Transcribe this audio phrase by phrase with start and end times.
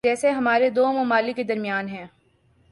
[0.05, 2.05] جیسے ہمارے دو ممالک کے درمیان ہیں۔